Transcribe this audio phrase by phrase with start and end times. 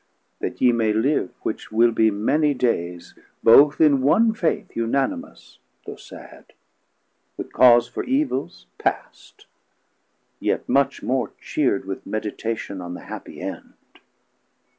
[0.39, 3.13] 600 That ye may live, which will be many dayes,
[3.43, 6.53] Both in one Faith unanimous though sad,
[7.37, 9.45] With cause for evils past,
[10.39, 13.73] yet much more cheer'd With meditation on the happie end.